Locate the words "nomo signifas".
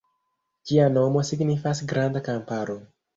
0.93-1.83